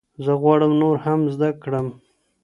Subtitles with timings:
[0.25, 1.87] زه غواړم نور هم زده کړم.